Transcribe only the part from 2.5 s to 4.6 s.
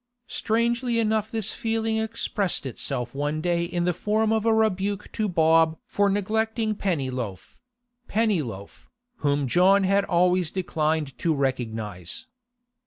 itself one day in the form of a